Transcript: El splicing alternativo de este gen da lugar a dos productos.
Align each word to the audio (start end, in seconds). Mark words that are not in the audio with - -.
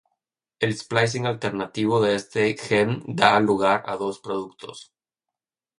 El 0.59 0.75
splicing 0.75 1.27
alternativo 1.27 2.01
de 2.01 2.15
este 2.15 2.57
gen 2.57 3.03
da 3.19 3.31
lugar 3.39 3.79
a 3.91 3.93
dos 4.03 4.17
productos. 4.25 4.91